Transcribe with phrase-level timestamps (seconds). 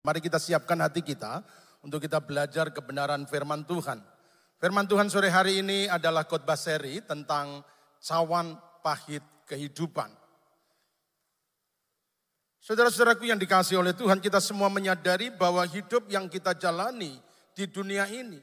[0.00, 1.44] Mari kita siapkan hati kita
[1.84, 4.00] untuk kita belajar kebenaran firman Tuhan.
[4.56, 7.60] Firman Tuhan sore hari ini adalah khotbah seri tentang
[8.00, 10.08] cawan pahit kehidupan.
[12.60, 17.16] Saudara-saudaraku yang dikasih oleh Tuhan, kita semua menyadari bahwa hidup yang kita jalani
[17.56, 18.36] di dunia ini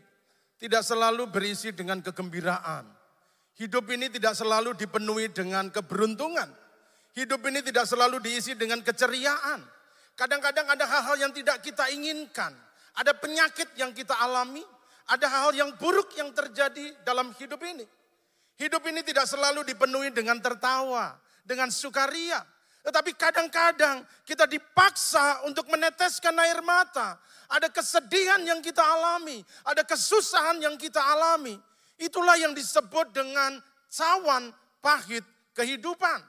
[0.58, 2.86] tidak selalu berisi dengan kegembiraan.
[3.58, 6.50] Hidup ini tidak selalu dipenuhi dengan keberuntungan.
[7.14, 9.77] Hidup ini tidak selalu diisi dengan keceriaan.
[10.18, 12.50] Kadang-kadang ada hal-hal yang tidak kita inginkan.
[12.98, 14.66] Ada penyakit yang kita alami.
[15.06, 17.86] Ada hal-hal yang buruk yang terjadi dalam hidup ini.
[18.58, 21.14] Hidup ini tidak selalu dipenuhi dengan tertawa,
[21.46, 22.42] dengan sukaria.
[22.82, 27.22] Tetapi kadang-kadang kita dipaksa untuk meneteskan air mata.
[27.48, 31.56] Ada kesedihan yang kita alami, ada kesusahan yang kita alami.
[32.02, 33.62] Itulah yang disebut dengan
[33.94, 34.50] cawan
[34.82, 36.20] pahit kehidupan.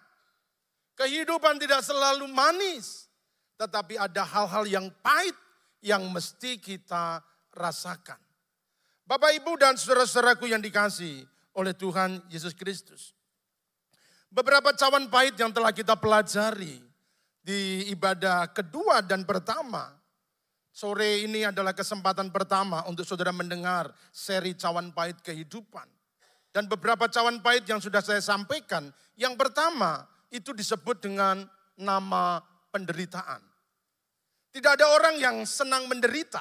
[0.94, 3.07] Kehidupan tidak selalu manis.
[3.58, 5.34] Tetapi ada hal-hal yang pahit
[5.82, 7.20] yang mesti kita
[7.54, 8.18] rasakan.
[9.02, 11.26] Bapak, Ibu, dan saudara-saudaraku yang dikasih
[11.58, 13.16] oleh Tuhan Yesus Kristus.
[14.28, 16.84] Beberapa cawan pahit yang telah kita pelajari
[17.40, 19.96] di ibadah kedua dan pertama.
[20.68, 25.88] Sore ini adalah kesempatan pertama untuk saudara mendengar seri cawan pahit kehidupan.
[26.52, 28.92] Dan beberapa cawan pahit yang sudah saya sampaikan.
[29.16, 32.44] Yang pertama itu disebut dengan nama
[32.78, 33.42] penderitaan.
[34.54, 36.40] Tidak ada orang yang senang menderita.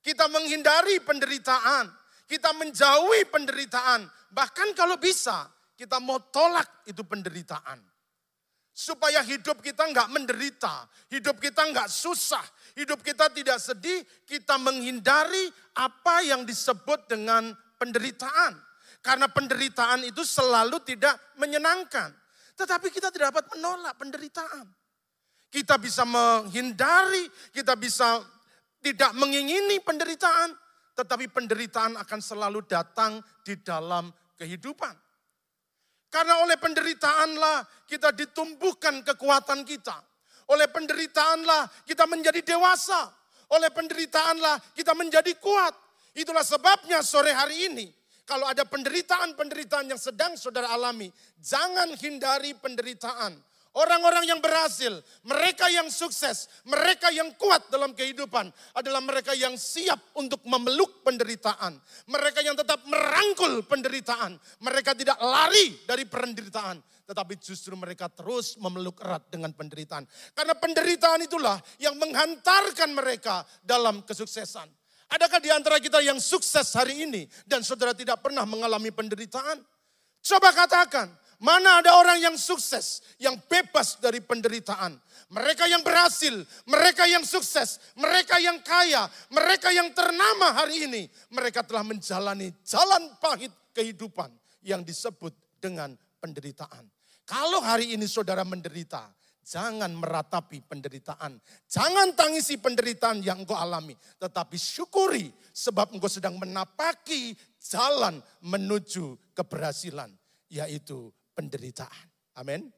[0.00, 1.92] Kita menghindari penderitaan.
[2.24, 4.08] Kita menjauhi penderitaan.
[4.32, 5.44] Bahkan kalau bisa,
[5.76, 7.78] kita mau tolak itu penderitaan.
[8.72, 12.40] Supaya hidup kita nggak menderita, hidup kita nggak susah,
[12.72, 18.56] hidup kita tidak sedih, kita menghindari apa yang disebut dengan penderitaan.
[19.04, 22.16] Karena penderitaan itu selalu tidak menyenangkan.
[22.56, 24.81] Tetapi kita tidak dapat menolak penderitaan.
[25.52, 28.24] Kita bisa menghindari, kita bisa
[28.80, 30.56] tidak mengingini penderitaan,
[30.96, 34.08] tetapi penderitaan akan selalu datang di dalam
[34.40, 34.96] kehidupan.
[36.08, 39.96] Karena oleh penderitaanlah kita ditumbuhkan kekuatan kita.
[40.52, 43.12] Oleh penderitaanlah kita menjadi dewasa.
[43.52, 45.76] Oleh penderitaanlah kita menjadi kuat.
[46.16, 47.86] Itulah sebabnya sore hari ini
[48.22, 51.10] kalau ada penderitaan-penderitaan yang sedang saudara alami,
[51.42, 53.34] jangan hindari penderitaan.
[53.72, 60.12] Orang-orang yang berhasil, mereka yang sukses, mereka yang kuat dalam kehidupan adalah mereka yang siap
[60.12, 61.80] untuk memeluk penderitaan.
[62.04, 64.36] Mereka yang tetap merangkul penderitaan.
[64.60, 70.04] Mereka tidak lari dari penderitaan, tetapi justru mereka terus memeluk erat dengan penderitaan.
[70.36, 74.68] Karena penderitaan itulah yang menghantarkan mereka dalam kesuksesan.
[75.16, 79.64] Adakah di antara kita yang sukses hari ini dan saudara tidak pernah mengalami penderitaan?
[80.22, 81.08] Coba katakan,
[81.42, 84.94] Mana ada orang yang sukses, yang bebas dari penderitaan.
[85.34, 86.38] Mereka yang berhasil,
[86.70, 91.02] mereka yang sukses, mereka yang kaya, mereka yang ternama hari ini.
[91.34, 94.30] Mereka telah menjalani jalan pahit kehidupan
[94.62, 96.86] yang disebut dengan penderitaan.
[97.26, 99.10] Kalau hari ini saudara menderita,
[99.42, 101.42] jangan meratapi penderitaan.
[101.66, 103.98] Jangan tangisi penderitaan yang engkau alami.
[104.22, 110.14] Tetapi syukuri sebab engkau sedang menapaki jalan menuju keberhasilan.
[110.52, 112.06] Yaitu penderitaan.
[112.38, 112.68] Amin.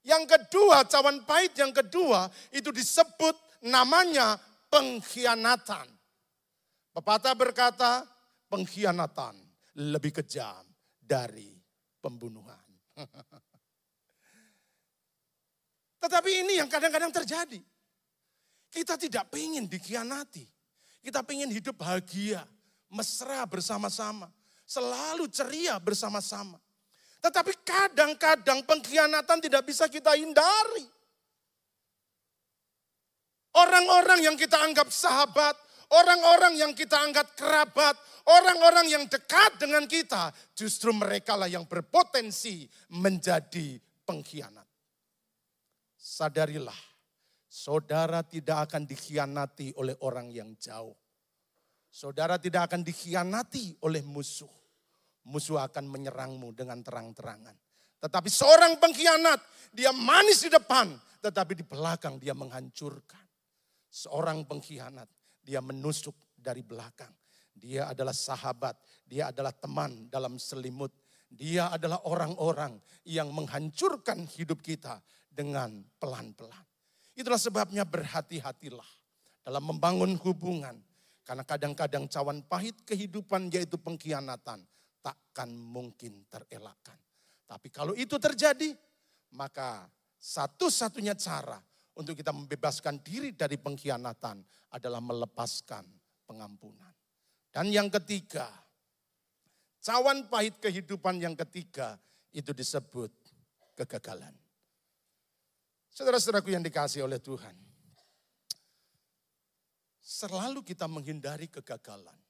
[0.00, 3.36] Yang kedua, cawan pahit yang kedua itu disebut
[3.68, 4.40] namanya
[4.72, 5.86] pengkhianatan.
[6.90, 8.02] Pepatah berkata,
[8.48, 9.36] pengkhianatan
[9.76, 10.64] lebih kejam
[10.98, 11.52] dari
[12.00, 12.64] pembunuhan.
[16.02, 17.60] Tetapi ini yang kadang-kadang terjadi.
[18.70, 20.46] Kita tidak ingin dikhianati.
[21.00, 22.46] Kita ingin hidup bahagia,
[22.88, 24.30] mesra bersama-sama.
[24.64, 26.56] Selalu ceria bersama-sama.
[27.20, 30.88] Tetapi kadang-kadang pengkhianatan tidak bisa kita hindari.
[33.50, 35.52] Orang-orang yang kita anggap sahabat,
[35.92, 42.64] orang-orang yang kita anggap kerabat, orang-orang yang dekat dengan kita, justru mereka lah yang berpotensi
[42.96, 43.76] menjadi
[44.06, 44.64] pengkhianat.
[46.00, 46.80] Sadarilah,
[47.50, 50.96] saudara tidak akan dikhianati oleh orang yang jauh.
[51.90, 54.59] Saudara tidak akan dikhianati oleh musuh
[55.28, 57.56] musuh akan menyerangmu dengan terang-terangan.
[58.00, 59.40] Tetapi seorang pengkhianat,
[59.76, 63.20] dia manis di depan, tetapi di belakang dia menghancurkan.
[63.90, 65.10] Seorang pengkhianat,
[65.44, 67.12] dia menusuk dari belakang.
[67.52, 70.94] Dia adalah sahabat, dia adalah teman dalam selimut.
[71.30, 72.74] Dia adalah orang-orang
[73.06, 74.98] yang menghancurkan hidup kita
[75.30, 76.66] dengan pelan-pelan.
[77.14, 78.90] Itulah sebabnya berhati-hatilah
[79.46, 80.74] dalam membangun hubungan.
[81.22, 84.66] Karena kadang-kadang cawan pahit kehidupan yaitu pengkhianatan
[85.00, 86.96] takkan mungkin terelakkan.
[87.48, 88.70] Tapi kalau itu terjadi,
[89.34, 89.88] maka
[90.20, 91.58] satu-satunya cara
[91.98, 94.40] untuk kita membebaskan diri dari pengkhianatan
[94.76, 95.82] adalah melepaskan
[96.28, 96.94] pengampunan.
[97.50, 98.46] Dan yang ketiga,
[99.82, 101.98] cawan pahit kehidupan yang ketiga
[102.30, 103.10] itu disebut
[103.74, 104.32] kegagalan.
[105.90, 107.52] Saudara-saudaraku yang dikasih oleh Tuhan,
[109.98, 112.29] selalu kita menghindari kegagalan.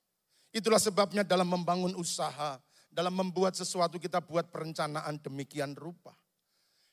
[0.50, 2.58] Itulah sebabnya dalam membangun usaha,
[2.90, 6.10] dalam membuat sesuatu kita buat perencanaan demikian rupa.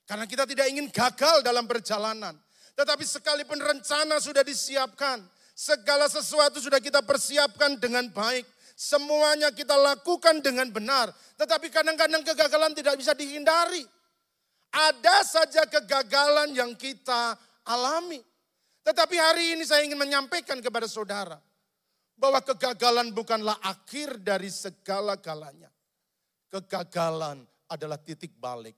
[0.06, 2.38] Karena kita tidak ingin gagal dalam perjalanan.
[2.78, 5.26] Tetapi sekalipun rencana sudah disiapkan,
[5.58, 8.46] segala sesuatu sudah kita persiapkan dengan baik,
[8.78, 11.10] semuanya kita lakukan dengan benar.
[11.42, 13.82] Tetapi kadang-kadang kegagalan tidak bisa dihindari.
[14.70, 17.34] Ada saja kegagalan yang kita
[17.66, 18.22] alami.
[18.86, 21.42] Tetapi hari ini saya ingin menyampaikan kepada saudara
[22.18, 25.70] bahwa kegagalan bukanlah akhir dari segala-galanya.
[26.50, 28.76] Kegagalan adalah titik balik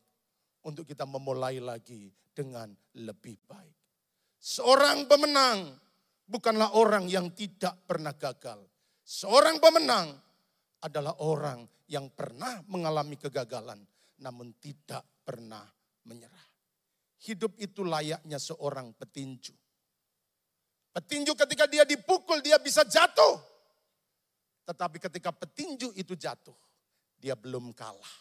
[0.68, 2.68] untuk kita memulai lagi dengan
[3.00, 3.78] lebih baik.
[4.40, 5.76] Seorang pemenang
[6.28, 8.60] bukanlah orang yang tidak pernah gagal.
[9.04, 10.14] Seorang pemenang
[10.84, 13.82] adalah orang yang pernah mengalami kegagalan
[14.20, 15.64] namun tidak pernah
[16.08, 16.48] menyerah.
[17.20, 19.52] Hidup itu layaknya seorang petinju.
[21.00, 23.40] Petinju ketika dia dipukul dia bisa jatuh.
[24.68, 26.54] Tetapi ketika petinju itu jatuh,
[27.16, 28.16] dia belum kalah.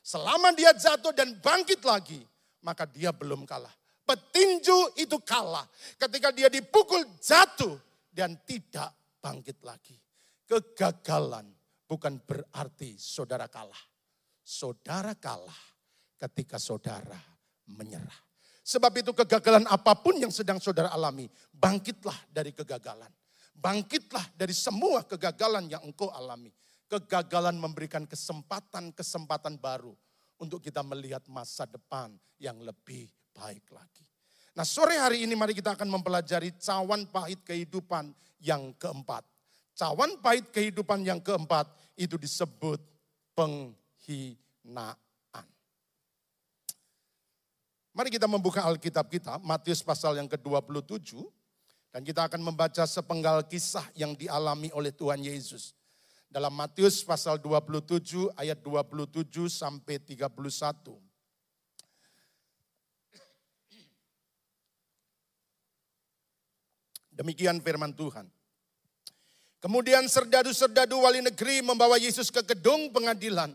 [0.00, 2.22] Selama dia jatuh dan bangkit lagi,
[2.62, 3.74] maka dia belum kalah
[4.10, 5.62] petinju itu kalah.
[5.94, 7.78] Ketika dia dipukul jatuh
[8.10, 8.90] dan tidak
[9.22, 9.94] bangkit lagi.
[10.50, 11.46] Kegagalan
[11.86, 13.78] bukan berarti saudara kalah.
[14.42, 15.62] Saudara kalah
[16.18, 17.18] ketika saudara
[17.70, 18.29] menyerah.
[18.70, 23.10] Sebab itu kegagalan apa pun yang sedang saudara alami, bangkitlah dari kegagalan.
[23.50, 26.54] Bangkitlah dari semua kegagalan yang engkau alami.
[26.86, 29.90] Kegagalan memberikan kesempatan-kesempatan baru
[30.38, 34.06] untuk kita melihat masa depan yang lebih baik lagi.
[34.54, 39.26] Nah sore hari ini mari kita akan mempelajari cawan pahit kehidupan yang keempat.
[39.74, 41.66] Cawan pahit kehidupan yang keempat
[41.98, 42.78] itu disebut
[43.34, 45.09] penghinaan.
[47.90, 51.18] Mari kita membuka Alkitab kita, Matius pasal yang ke-27.
[51.90, 55.74] Dan kita akan membaca sepenggal kisah yang dialami oleh Tuhan Yesus.
[56.30, 60.30] Dalam Matius pasal 27 ayat 27 sampai 31.
[67.10, 68.30] Demikian firman Tuhan.
[69.58, 73.50] Kemudian serdadu-serdadu wali negeri membawa Yesus ke gedung pengadilan.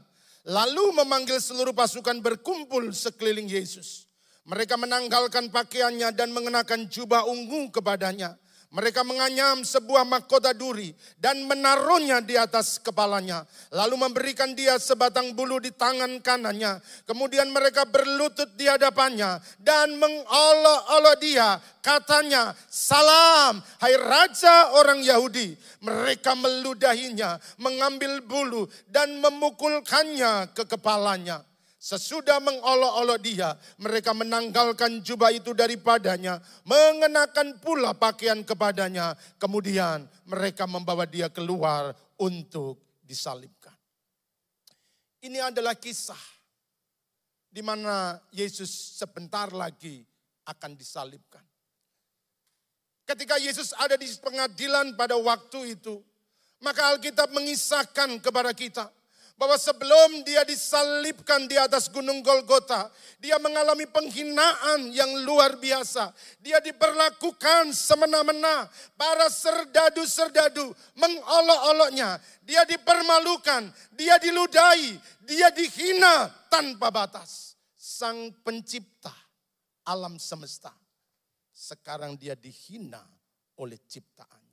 [0.46, 4.06] Lalu memanggil seluruh pasukan berkumpul sekeliling Yesus.
[4.46, 8.38] Mereka menanggalkan pakaiannya dan mengenakan jubah ungu kepadanya.
[8.76, 13.48] Mereka menganyam sebuah mahkota duri dan menaruhnya di atas kepalanya.
[13.72, 16.84] Lalu memberikan dia sebatang bulu di tangan kanannya.
[17.08, 21.56] Kemudian mereka berlutut di hadapannya dan mengolok-olok dia.
[21.80, 25.56] Katanya, salam hai raja orang Yahudi.
[25.80, 31.55] Mereka meludahinya, mengambil bulu dan memukulkannya ke kepalanya.
[31.86, 39.14] Sesudah mengolok-olok dia, mereka menanggalkan jubah itu daripadanya, mengenakan pula pakaian kepadanya.
[39.38, 43.78] Kemudian mereka membawa dia keluar untuk disalibkan.
[45.22, 46.18] Ini adalah kisah
[47.54, 50.02] di mana Yesus sebentar lagi
[50.50, 51.46] akan disalibkan.
[53.06, 56.02] Ketika Yesus ada di pengadilan pada waktu itu,
[56.66, 58.90] maka Alkitab mengisahkan kepada kita
[59.36, 62.88] bahwa sebelum dia disalibkan di atas gunung Golgota,
[63.20, 66.16] dia mengalami penghinaan yang luar biasa.
[66.40, 68.72] Dia diperlakukan semena-mena.
[68.96, 72.16] Para serdadu-serdadu mengolok-oloknya.
[72.48, 74.96] Dia dipermalukan, dia diludahi,
[75.28, 77.60] dia dihina tanpa batas.
[77.76, 79.12] Sang pencipta
[79.84, 80.72] alam semesta.
[81.52, 83.04] Sekarang dia dihina
[83.60, 84.45] oleh ciptaan.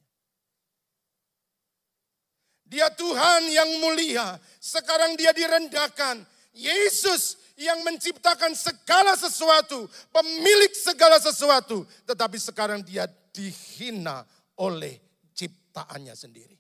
[2.73, 4.41] Dia Tuhan yang mulia.
[4.57, 6.25] Sekarang dia direndahkan.
[6.57, 14.25] Yesus yang menciptakan segala sesuatu, pemilik segala sesuatu, tetapi sekarang dia dihina
[14.57, 14.97] oleh
[15.37, 16.57] ciptaannya sendiri.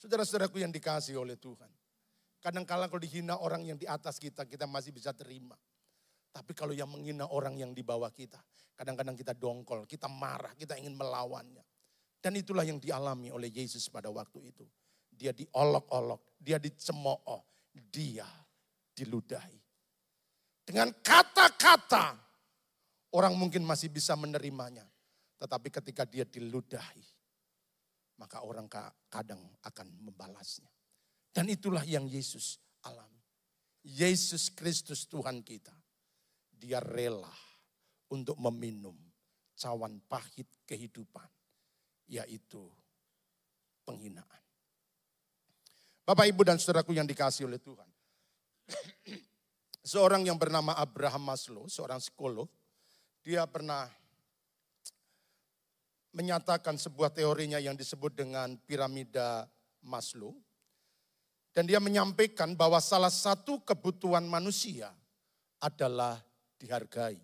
[0.00, 1.68] Saudara-saudaraku yang dikasih oleh Tuhan.
[2.40, 5.56] Kadang-kala kalau dihina orang yang di atas kita, kita masih bisa terima.
[6.32, 8.40] Tapi kalau yang menghina orang yang di bawah kita,
[8.80, 11.60] kadang-kadang kita dongkol, kita marah, kita ingin melawannya.
[12.20, 14.68] Dan itulah yang dialami oleh Yesus pada waktu itu.
[15.08, 17.40] Dia diolok-olok, dia dicemooh,
[17.72, 18.28] dia
[18.92, 19.60] diludahi.
[20.64, 22.14] Dengan kata-kata,
[23.16, 24.84] orang mungkin masih bisa menerimanya.
[25.40, 27.04] Tetapi ketika dia diludahi,
[28.20, 28.68] maka orang
[29.08, 30.68] kadang akan membalasnya.
[31.32, 33.24] Dan itulah yang Yesus alami.
[33.80, 35.72] Yesus Kristus Tuhan kita.
[36.52, 37.32] Dia rela
[38.12, 38.92] untuk meminum
[39.56, 41.24] cawan pahit kehidupan,
[42.10, 42.66] yaitu
[43.86, 44.42] penghinaan.
[46.02, 47.86] Bapak, Ibu, dan saudaraku yang dikasih oleh Tuhan.
[49.94, 52.50] Seorang yang bernama Abraham Maslow, seorang psikolog,
[53.24, 53.88] dia pernah
[56.12, 59.48] menyatakan sebuah teorinya yang disebut dengan piramida
[59.80, 60.36] Maslow.
[61.50, 64.92] Dan dia menyampaikan bahwa salah satu kebutuhan manusia
[65.58, 66.20] adalah
[66.60, 67.18] dihargai.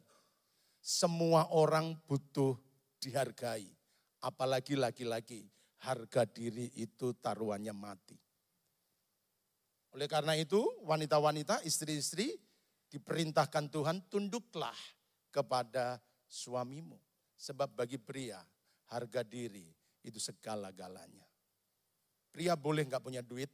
[0.80, 2.56] Semua orang butuh
[2.98, 3.75] dihargai.
[4.26, 5.46] Apalagi laki-laki,
[5.86, 8.18] harga diri itu taruhannya mati.
[9.94, 12.34] Oleh karena itu, wanita-wanita, istri-istri
[12.90, 14.74] diperintahkan Tuhan tunduklah
[15.30, 16.98] kepada suamimu.
[17.38, 18.42] Sebab bagi pria,
[18.90, 19.70] harga diri
[20.02, 21.24] itu segala-galanya.
[22.34, 23.48] Pria boleh nggak punya duit,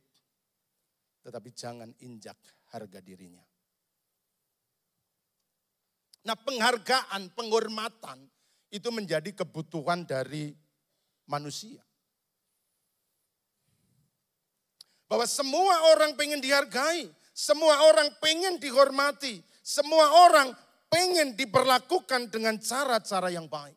[1.20, 2.40] tetapi jangan injak
[2.72, 3.44] harga dirinya.
[6.22, 8.30] Nah penghargaan, penghormatan
[8.72, 10.61] itu menjadi kebutuhan dari
[11.32, 11.80] manusia.
[15.08, 20.52] Bahwa semua orang pengen dihargai, semua orang pengen dihormati, semua orang
[20.92, 23.76] pengen diperlakukan dengan cara-cara yang baik.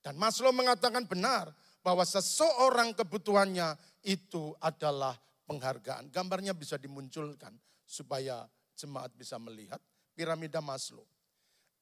[0.00, 1.52] Dan Maslow mengatakan benar
[1.84, 5.12] bahwa seseorang kebutuhannya itu adalah
[5.44, 6.08] penghargaan.
[6.08, 7.52] Gambarnya bisa dimunculkan
[7.84, 9.80] supaya jemaat bisa melihat
[10.16, 11.04] piramida Maslow.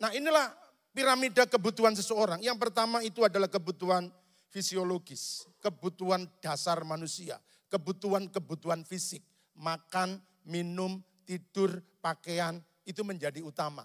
[0.02, 0.50] Nah inilah
[0.94, 2.42] piramida kebutuhan seseorang.
[2.42, 4.10] Yang pertama itu adalah kebutuhan
[4.56, 7.36] fisiologis, kebutuhan dasar manusia,
[7.68, 9.20] kebutuhan-kebutuhan fisik,
[9.52, 10.16] makan,
[10.48, 12.56] minum, tidur, pakaian,
[12.88, 13.84] itu menjadi utama.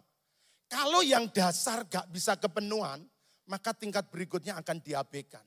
[0.71, 3.03] Kalau yang dasar gak bisa kepenuhan,
[3.51, 5.43] maka tingkat berikutnya akan diabaikan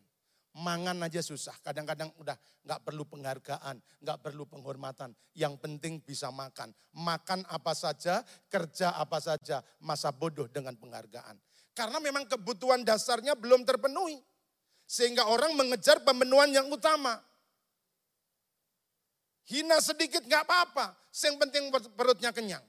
[0.54, 1.54] mangan aja susah.
[1.62, 5.10] Kadang-kadang udah nggak perlu penghargaan, nggak perlu penghormatan.
[5.34, 6.70] Yang penting bisa makan.
[6.94, 11.34] Makan apa saja, kerja apa saja, masa bodoh dengan penghargaan.
[11.74, 14.22] Karena memang kebutuhan dasarnya belum terpenuhi.
[14.94, 17.18] Sehingga orang mengejar pemenuhan yang utama.
[19.50, 22.62] Hina sedikit nggak apa-apa, yang penting perutnya kenyang.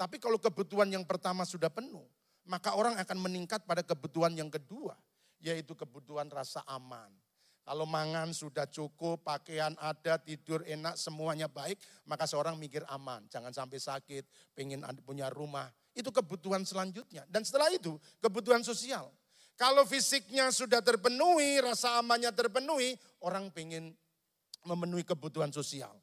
[0.00, 2.08] Tapi kalau kebutuhan yang pertama sudah penuh,
[2.48, 4.96] maka orang akan meningkat pada kebutuhan yang kedua
[5.38, 7.10] yaitu kebutuhan rasa aman.
[7.62, 11.76] Kalau mangan sudah cukup, pakaian ada, tidur enak, semuanya baik,
[12.08, 13.28] maka seorang mikir aman.
[13.28, 14.24] Jangan sampai sakit,
[14.56, 15.68] pengen punya rumah.
[15.92, 17.28] Itu kebutuhan selanjutnya.
[17.28, 19.12] Dan setelah itu, kebutuhan sosial.
[19.58, 22.94] Kalau fisiknya sudah terpenuhi, rasa amannya terpenuhi,
[23.26, 23.90] orang pengen
[24.62, 25.98] memenuhi kebutuhan sosial.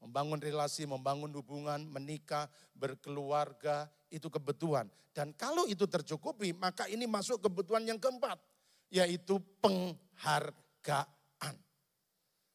[0.00, 4.88] Membangun relasi, membangun hubungan, menikah, berkeluarga, itu kebutuhan.
[5.12, 8.40] Dan kalau itu tercukupi, maka ini masuk kebutuhan yang keempat
[8.94, 11.54] yaitu penghargaan.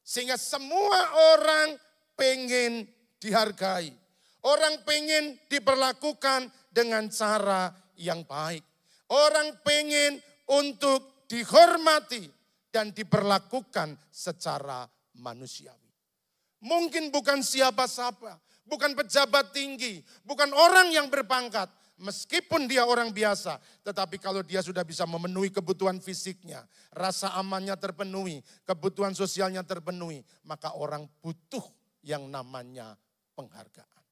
[0.02, 1.00] Sehingga semua
[1.38, 1.78] orang
[2.18, 2.90] pengen
[3.22, 3.94] dihargai.
[4.40, 8.64] Orang pengen diperlakukan dengan cara yang baik.
[9.12, 12.26] Orang pengen untuk dihormati
[12.70, 14.86] dan diperlakukan secara
[15.22, 15.90] manusiawi.
[16.66, 18.36] Mungkin bukan siapa-siapa,
[18.68, 24.88] bukan pejabat tinggi, bukan orang yang berpangkat, Meskipun dia orang biasa, tetapi kalau dia sudah
[24.88, 26.64] bisa memenuhi kebutuhan fisiknya,
[26.96, 31.60] rasa amannya terpenuhi, kebutuhan sosialnya terpenuhi, maka orang butuh
[32.08, 32.96] yang namanya
[33.36, 34.04] penghargaan.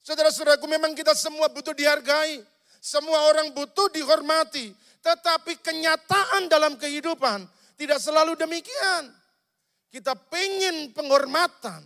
[0.00, 2.40] Saudara-saudaraku, memang kita semua butuh dihargai.
[2.78, 4.70] Semua orang butuh dihormati.
[5.02, 7.46] Tetapi kenyataan dalam kehidupan
[7.78, 9.14] tidak selalu demikian.
[9.88, 11.80] Kita pengen penghormatan.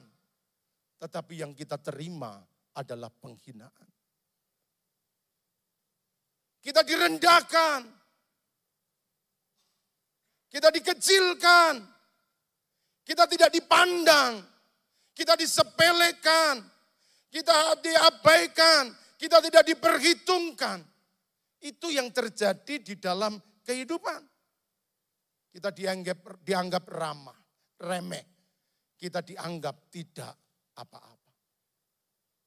[0.99, 2.41] Tetapi yang kita terima
[2.75, 3.89] adalah penghinaan.
[6.63, 7.81] Kita direndahkan.
[10.47, 11.75] Kita dikecilkan.
[13.03, 14.47] Kita tidak dipandang.
[15.11, 16.63] Kita disepelekan.
[17.29, 19.02] Kita diabaikan.
[19.23, 20.83] Kita tidak diperhitungkan.
[21.63, 24.19] Itu yang terjadi di dalam kehidupan.
[25.47, 27.39] Kita dianggap dianggap ramah,
[27.87, 28.27] remeh.
[28.99, 30.35] Kita dianggap tidak
[30.75, 31.35] apa-apa.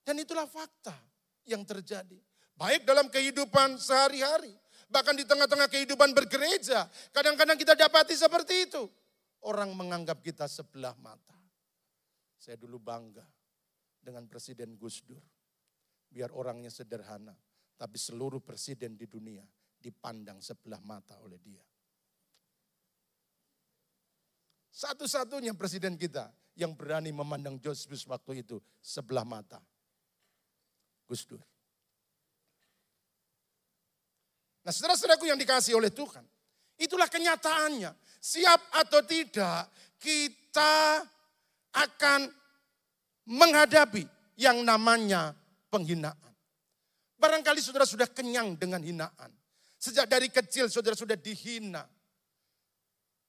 [0.04, 0.92] Dan itulah fakta
[1.48, 2.20] yang terjadi.
[2.60, 4.52] Baik dalam kehidupan sehari-hari.
[4.92, 6.92] Bahkan di tengah-tengah kehidupan bergereja.
[7.16, 8.84] Kadang-kadang kita dapati seperti itu.
[9.48, 11.40] Orang menganggap kita sebelah mata.
[12.36, 13.24] Saya dulu bangga
[14.04, 15.35] dengan Presiden Gus Dur.
[16.16, 17.36] Biar orangnya sederhana.
[17.76, 19.44] Tapi seluruh presiden di dunia
[19.76, 21.60] dipandang sebelah mata oleh dia.
[24.72, 29.60] Satu-satunya presiden kita yang berani memandang Josephus waktu itu sebelah mata.
[31.04, 31.44] Gus Dur.
[34.66, 36.26] Nah saudara-saudaraku yang dikasih oleh Tuhan.
[36.76, 37.92] Itulah kenyataannya.
[38.20, 39.70] Siap atau tidak,
[40.02, 41.06] kita
[41.72, 42.28] akan
[43.30, 44.04] menghadapi
[44.42, 45.32] yang namanya
[45.76, 46.32] penghinaan.
[47.20, 49.32] Barangkali saudara sudah kenyang dengan hinaan.
[49.76, 51.84] Sejak dari kecil saudara sudah dihina.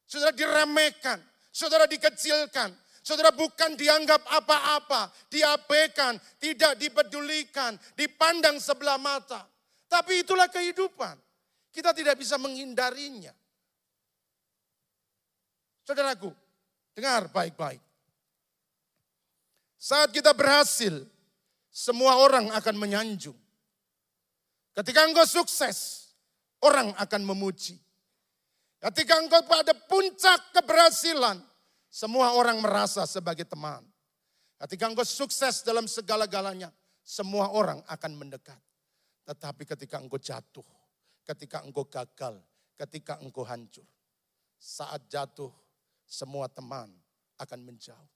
[0.07, 1.19] Saudara diremehkan,
[1.51, 2.71] saudara dikecilkan,
[3.03, 9.43] saudara bukan dianggap apa-apa, diabaikan, tidak dipedulikan, dipandang sebelah mata.
[9.91, 11.19] Tapi itulah kehidupan.
[11.75, 13.35] Kita tidak bisa menghindarinya.
[15.83, 16.31] Saudaraku,
[16.95, 17.83] dengar baik-baik.
[19.77, 21.07] Saat kita berhasil,
[21.77, 23.37] semua orang akan menyanjung.
[24.73, 26.09] Ketika engkau sukses,
[26.65, 27.77] orang akan memuji.
[28.81, 31.37] Ketika engkau pada puncak keberhasilan,
[31.93, 33.85] semua orang merasa sebagai teman.
[34.57, 36.73] Ketika engkau sukses dalam segala-galanya,
[37.05, 38.57] semua orang akan mendekat.
[39.29, 40.65] Tetapi ketika engkau jatuh,
[41.29, 42.41] ketika engkau gagal,
[42.81, 43.85] ketika engkau hancur,
[44.57, 45.53] saat jatuh,
[46.09, 46.89] semua teman
[47.37, 48.13] akan menjauh.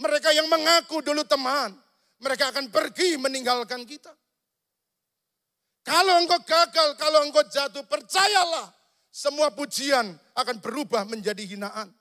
[0.00, 1.84] Mereka yang mengaku dulu teman,
[2.24, 4.08] mereka akan pergi meninggalkan kita.
[5.84, 8.72] Kalau engkau gagal, kalau engkau jatuh, percayalah
[9.12, 11.92] semua pujian akan berubah menjadi hinaan.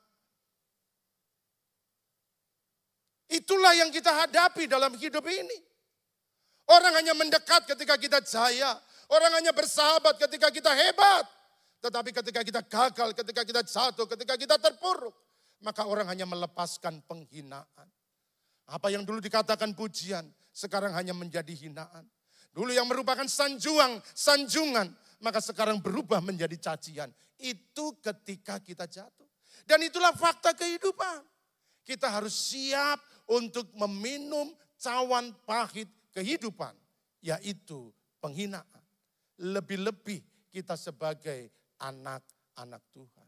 [3.27, 5.57] Itulah yang kita hadapi dalam hidup ini.
[6.71, 8.79] Orang hanya mendekat ketika kita jaya.
[9.11, 11.27] Orang hanya bersahabat ketika kita hebat.
[11.83, 15.11] Tetapi ketika kita gagal, ketika kita jatuh, ketika kita terpuruk.
[15.59, 17.87] Maka orang hanya melepaskan penghinaan.
[18.69, 20.23] Apa yang dulu dikatakan pujian,
[20.55, 22.07] sekarang hanya menjadi hinaan.
[22.53, 27.09] Dulu yang merupakan sanjuang, sanjungan, maka sekarang berubah menjadi cacian.
[27.41, 29.27] Itu ketika kita jatuh.
[29.65, 31.25] Dan itulah fakta kehidupan.
[31.83, 36.71] Kita harus siap untuk meminum cawan pahit kehidupan,
[37.19, 37.91] yaitu
[38.23, 38.83] penghinaan.
[39.41, 41.51] Lebih-lebih kita sebagai
[41.81, 43.27] anak-anak Tuhan.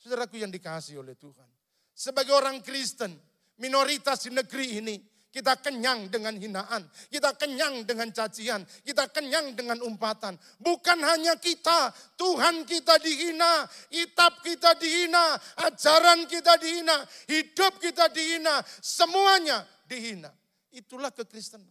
[0.00, 1.50] Saudaraku yang dikasih oleh Tuhan.
[1.96, 3.16] Sebagai orang Kristen,
[3.58, 4.96] minoritas di negeri ini,
[5.36, 10.32] kita kenyang dengan hinaan, kita kenyang dengan cacian, kita kenyang dengan umpatan.
[10.56, 15.36] Bukan hanya kita, Tuhan kita dihina, kitab kita dihina,
[15.68, 20.32] ajaran kita dihina, hidup kita dihina, semuanya dihina.
[20.72, 21.68] Itulah kekristenan.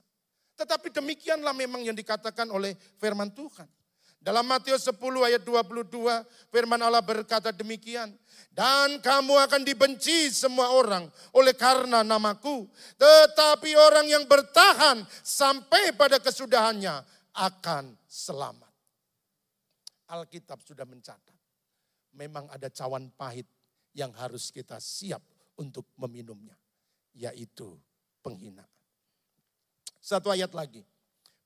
[0.54, 3.66] Tetapi demikianlah memang yang dikatakan oleh firman Tuhan.
[4.26, 5.86] Dalam Matius 10 ayat 22
[6.50, 8.10] firman Allah berkata demikian.
[8.50, 11.06] Dan kamu akan dibenci semua orang
[11.38, 12.66] oleh karena namaku.
[12.98, 17.06] Tetapi orang yang bertahan sampai pada kesudahannya
[17.38, 18.74] akan selamat.
[20.10, 21.38] Alkitab sudah mencatat.
[22.18, 23.46] Memang ada cawan pahit
[23.94, 25.22] yang harus kita siap
[25.62, 26.58] untuk meminumnya.
[27.14, 27.78] Yaitu
[28.26, 28.74] penghinaan.
[30.02, 30.82] Satu ayat lagi.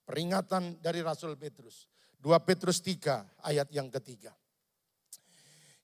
[0.08, 1.99] Peringatan dari Rasul Petrus.
[2.20, 4.36] 2 Petrus 3 ayat yang ketiga.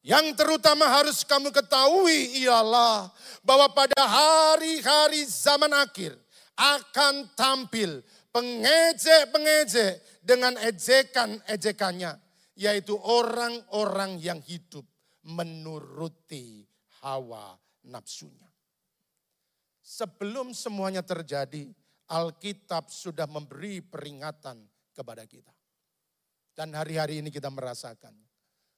[0.06, 3.10] Yang terutama harus kamu ketahui ialah
[3.42, 6.14] bahwa pada hari-hari zaman akhir
[6.54, 12.22] akan tampil pengejek-pengejek dengan ejekan-ejekannya.
[12.56, 14.88] Yaitu orang-orang yang hidup
[15.28, 16.64] menuruti
[17.04, 18.48] hawa nafsunya.
[19.84, 21.68] Sebelum semuanya terjadi,
[22.08, 24.64] Alkitab sudah memberi peringatan
[24.96, 25.52] kepada kita.
[26.56, 28.16] Dan hari-hari ini kita merasakan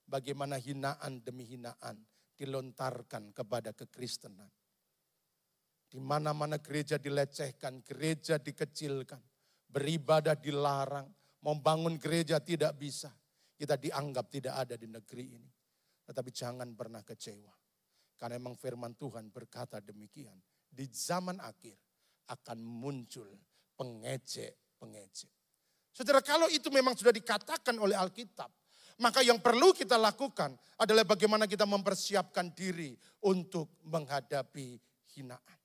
[0.09, 2.01] bagaimana hinaan demi hinaan
[2.33, 4.49] dilontarkan kepada kekristenan.
[5.87, 9.21] Di mana-mana gereja dilecehkan, gereja dikecilkan,
[9.69, 11.05] beribadah dilarang,
[11.45, 13.13] membangun gereja tidak bisa.
[13.53, 15.51] Kita dianggap tidak ada di negeri ini.
[16.01, 17.53] Tetapi jangan pernah kecewa.
[18.17, 20.37] Karena memang firman Tuhan berkata demikian.
[20.65, 21.77] Di zaman akhir
[22.33, 23.29] akan muncul
[23.77, 25.36] pengejek-pengejek.
[25.97, 28.53] Saudara, kalau itu memang sudah dikatakan oleh Alkitab,
[29.01, 32.93] maka yang perlu kita lakukan adalah bagaimana kita mempersiapkan diri
[33.25, 34.77] untuk menghadapi
[35.17, 35.57] hinaan.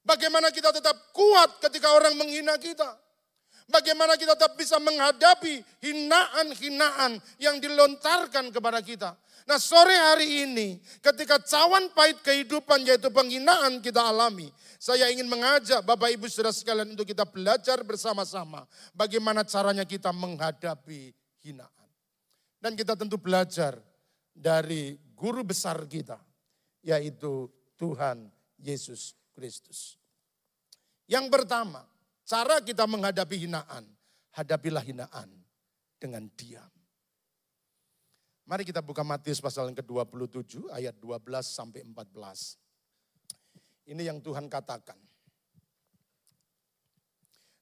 [0.00, 2.96] Bagaimana kita tetap kuat ketika orang menghina kita.
[3.68, 9.20] Bagaimana kita tetap bisa menghadapi hinaan-hinaan yang dilontarkan kepada kita.
[9.48, 10.68] Nah sore hari ini
[11.00, 14.52] ketika cawan pahit kehidupan yaitu penghinaan kita alami.
[14.80, 18.64] Saya ingin mengajak Bapak Ibu Saudara sekalian untuk kita belajar bersama-sama.
[18.96, 21.12] Bagaimana caranya kita menghadapi
[21.44, 21.88] hinaan.
[22.60, 23.76] Dan kita tentu belajar
[24.32, 26.20] dari guru besar kita,
[26.84, 28.28] yaitu Tuhan
[28.60, 30.00] Yesus Kristus.
[31.08, 31.84] Yang pertama,
[32.24, 33.84] cara kita menghadapi hinaan,
[34.36, 35.28] hadapilah hinaan
[36.00, 36.79] dengan diam.
[38.50, 42.58] Mari kita buka Matius pasal yang ke-27 ayat 12 sampai 14.
[43.94, 44.98] Ini yang Tuhan katakan.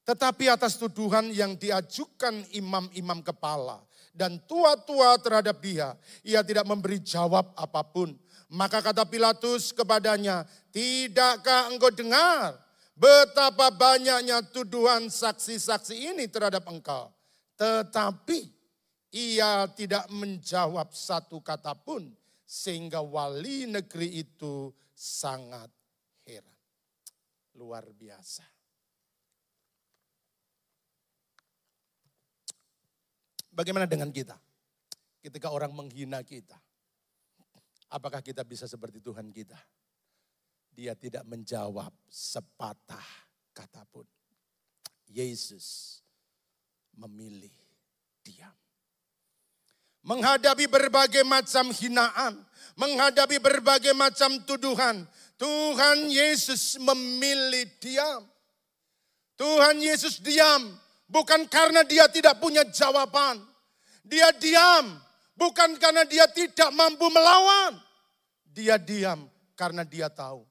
[0.01, 3.85] Tetapi atas tuduhan yang diajukan imam-imam kepala
[4.17, 5.93] dan tua-tua terhadap dia,
[6.25, 8.17] ia tidak memberi jawab apa pun.
[8.49, 10.41] Maka kata Pilatus kepadanya,
[10.73, 12.57] tidakkah engkau dengar
[12.97, 17.13] betapa banyaknya tuduhan saksi-saksi ini terhadap engkau.
[17.61, 18.58] Tetapi
[19.09, 22.13] ia tidak menjawab satu kata pun
[22.45, 25.69] sehingga wali negeri itu sangat
[26.25, 26.57] heran.
[27.57, 28.45] Luar biasa.
[33.49, 34.37] Bagaimana dengan kita?
[35.19, 36.55] Ketika orang menghina kita,
[37.91, 39.57] apakah kita bisa seperti Tuhan kita?
[40.71, 43.03] Dia tidak menjawab sepatah
[43.51, 44.07] kata pun.
[45.11, 45.99] Yesus
[46.95, 47.51] memilih
[48.23, 48.68] diam.
[49.99, 52.39] Menghadapi berbagai macam hinaan,
[52.79, 55.03] menghadapi berbagai macam tuduhan,
[55.39, 58.27] Tuhan Yesus memilih diam.
[59.39, 60.75] Tuhan Yesus diam
[61.07, 63.39] bukan karena dia tidak punya jawaban.
[64.03, 64.99] Dia diam
[65.39, 67.79] bukan karena dia tidak mampu melawan.
[68.51, 70.43] Dia diam karena dia tahu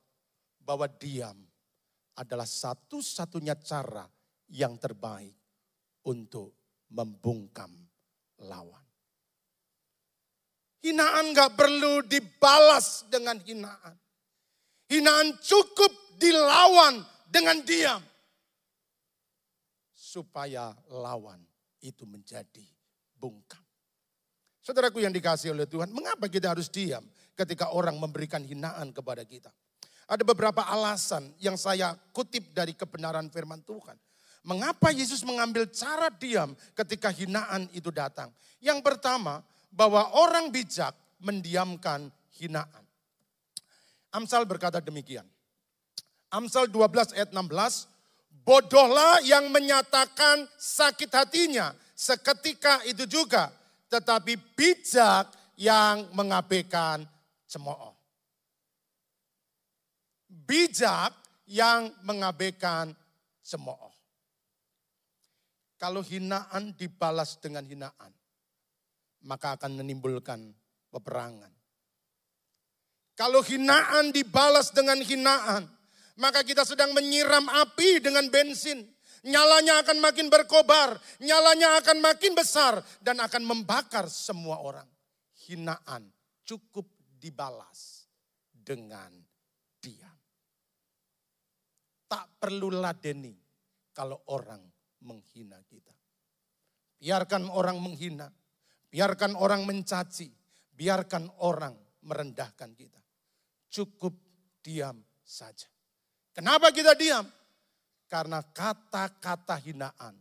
[0.64, 1.36] bahwa diam
[2.16, 4.08] adalah satu-satunya cara
[4.48, 5.36] yang terbaik
[6.08, 6.56] untuk
[6.88, 7.68] membungkam
[8.40, 8.87] lawan.
[10.78, 13.94] Hinaan gak perlu dibalas dengan hinaan.
[14.88, 18.00] Hinaan cukup dilawan dengan diam.
[19.92, 21.42] Supaya lawan
[21.82, 22.64] itu menjadi
[23.18, 23.60] bungkam.
[24.62, 29.48] Saudaraku yang dikasih oleh Tuhan, mengapa kita harus diam ketika orang memberikan hinaan kepada kita?
[30.08, 33.96] Ada beberapa alasan yang saya kutip dari kebenaran firman Tuhan.
[34.46, 38.32] Mengapa Yesus mengambil cara diam ketika hinaan itu datang?
[38.60, 42.84] Yang pertama, bahwa orang bijak mendiamkan hinaan.
[44.14, 45.26] Amsal berkata demikian.
[46.28, 47.88] Amsal 12 ayat 16,
[48.44, 53.50] bodohlah yang menyatakan sakit hatinya seketika itu juga,
[53.90, 55.26] tetapi bijak
[55.58, 57.02] yang mengabaikan
[57.50, 57.98] cemooh.
[60.46, 61.10] Bijak
[61.50, 62.94] yang mengabaikan
[63.42, 63.90] cemooh.
[65.78, 68.10] Kalau hinaan dibalas dengan hinaan,
[69.26, 70.52] maka akan menimbulkan
[70.92, 71.50] peperangan.
[73.18, 75.66] Kalau hinaan dibalas dengan hinaan,
[76.22, 78.86] maka kita sedang menyiram api dengan bensin.
[79.26, 84.86] Nyalanya akan makin berkobar, nyalanya akan makin besar dan akan membakar semua orang.
[85.50, 86.06] Hinaan
[86.46, 86.86] cukup
[87.18, 88.06] dibalas
[88.54, 89.10] dengan
[89.82, 90.18] diam.
[92.06, 93.34] Tak perlu ladeni
[93.90, 94.62] kalau orang
[95.02, 95.90] menghina kita.
[97.02, 98.30] Biarkan orang menghina,
[98.88, 100.28] biarkan orang mencaci,
[100.72, 103.00] biarkan orang merendahkan kita.
[103.68, 104.16] Cukup
[104.64, 105.68] diam saja.
[106.32, 107.26] Kenapa kita diam?
[108.08, 110.16] Karena kata-kata hinaan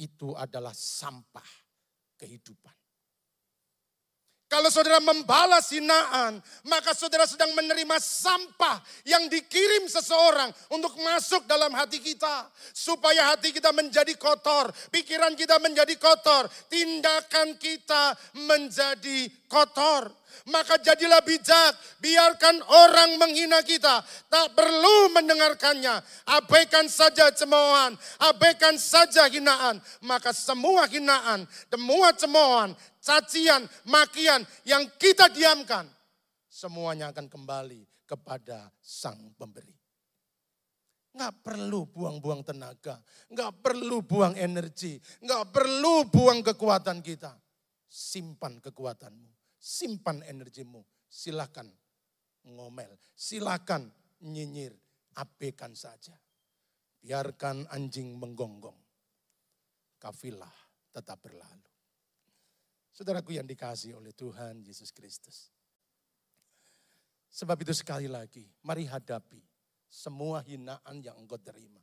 [0.00, 1.50] itu adalah sampah
[2.16, 2.85] kehidupan.
[4.46, 6.38] Kalau saudara membalas hinaan,
[6.70, 12.46] maka saudara sedang menerima sampah yang dikirim seseorang untuk masuk dalam hati kita.
[12.70, 18.14] Supaya hati kita menjadi kotor, pikiran kita menjadi kotor, tindakan kita
[18.46, 20.14] menjadi kotor.
[20.44, 24.04] Maka jadilah bijak, biarkan orang menghina kita.
[24.28, 26.04] Tak perlu mendengarkannya.
[26.28, 29.80] Abaikan saja cemoohan, abaikan saja hinaan.
[30.04, 32.70] Maka semua hinaan, semua cemoohan,
[33.00, 35.88] cacian, makian yang kita diamkan.
[36.46, 39.74] Semuanya akan kembali kepada sang pemberi.
[41.16, 43.00] Nggak perlu buang-buang tenaga,
[43.32, 47.32] nggak perlu buang energi, nggak perlu buang kekuatan kita.
[47.88, 49.35] Simpan kekuatanmu
[49.66, 50.86] simpan energimu.
[51.10, 51.66] Silakan
[52.46, 53.90] ngomel, silakan
[54.22, 54.70] nyinyir,
[55.18, 56.14] abaikan saja.
[57.02, 58.78] Biarkan anjing menggonggong.
[59.98, 60.54] Kafilah
[60.94, 61.70] tetap berlalu.
[62.94, 65.50] Saudaraku yang dikasih oleh Tuhan Yesus Kristus.
[67.30, 69.42] Sebab itu sekali lagi, mari hadapi
[69.86, 71.82] semua hinaan yang engkau terima.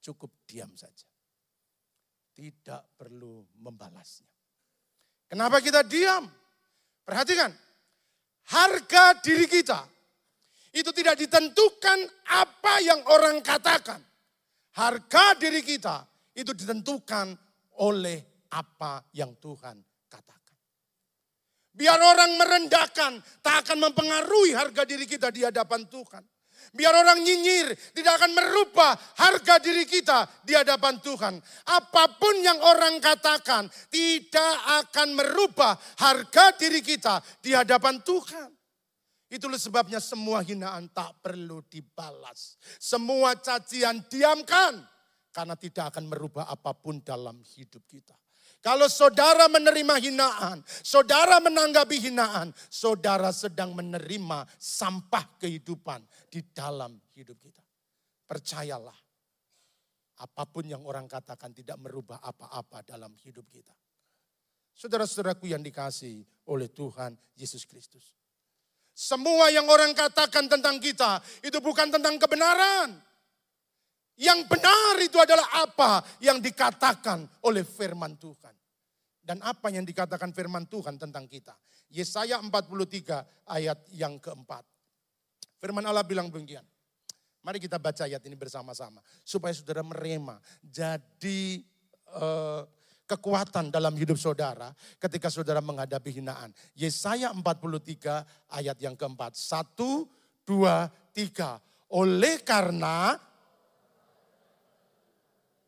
[0.00, 1.06] Cukup diam saja.
[2.34, 4.32] Tidak perlu membalasnya.
[5.28, 6.26] Kenapa kita diam?
[7.04, 7.52] Perhatikan,
[8.48, 9.84] harga diri kita
[10.74, 11.98] itu tidak ditentukan
[12.34, 14.02] apa yang orang katakan.
[14.74, 16.02] Harga diri kita
[16.34, 17.30] itu ditentukan
[17.78, 19.78] oleh apa yang Tuhan
[20.10, 20.56] katakan.
[21.70, 26.33] Biar orang merendahkan, tak akan mempengaruhi harga diri kita di hadapan Tuhan.
[26.72, 31.34] Biar orang nyinyir tidak akan merubah harga diri kita di hadapan Tuhan.
[31.68, 34.54] Apa pun yang orang katakan tidak
[34.86, 38.48] akan merubah harga diri kita di hadapan Tuhan.
[39.34, 42.54] Itulah sebabnya semua hinaan tak perlu dibalas.
[42.78, 44.93] Semua cacian diamkan.
[45.34, 48.14] Karena tidak akan merubah apa pun dalam hidup kita.
[48.64, 56.00] Kalau saudara menerima hinaan, saudara menanggapi hinaan, saudara sedang menerima sampah kehidupan
[56.32, 57.60] di dalam hidup kita.
[58.24, 58.96] Percayalah
[60.14, 63.74] Apa pun yang orang katakan tidak merubah apa-apa dalam hidup kita.
[64.70, 68.14] Saudara-saudaraku yang dikasih oleh Tuhan Yesus Kristus.
[68.94, 72.94] Semua yang orang katakan tentang kita itu bukan tentang kebenaran.
[74.14, 78.54] Yang benar itu adalah apa yang dikatakan oleh firman Tuhan.
[79.24, 81.56] Dan apa yang dikatakan firman Tuhan tentang kita.
[81.88, 84.62] Yesaya 43 ayat yang keempat.
[85.58, 86.60] Firman Allah bilang begini.
[87.44, 89.00] Mari kita baca ayat ini bersama-sama.
[89.24, 90.36] Supaya saudara merema.
[90.60, 91.64] Jadi
[92.16, 92.64] uh,
[93.04, 96.52] kekuatan dalam hidup saudara ketika saudara menghadapi hinaan.
[96.76, 99.36] Yesaya 43 ayat yang keempat.
[99.36, 100.08] Satu,
[100.44, 101.60] dua, tiga.
[101.92, 103.16] Oleh karena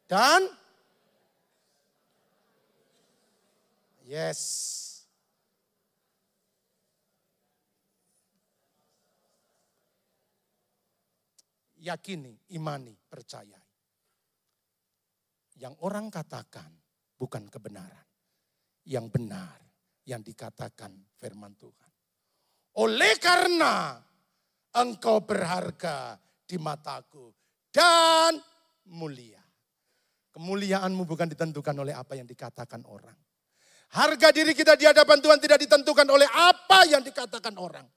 [0.06, 0.46] dan
[4.06, 4.74] yes.
[11.86, 13.62] Yakini, imani, percayai.
[15.62, 16.66] Yang orang katakan
[17.14, 18.02] bukan kebenaran.
[18.90, 19.58] Yang benar,
[20.02, 21.90] yang dikatakan firman Tuhan.
[22.82, 24.02] Oleh karena
[24.74, 27.30] engkau berharga di mataku
[27.70, 28.34] dan
[28.90, 29.45] mulia.
[30.36, 33.16] Kemuliaanmu bukan ditentukan oleh apa yang dikatakan orang.
[33.96, 37.88] Harga diri kita di hadapan Tuhan tidak ditentukan oleh apa yang dikatakan orang.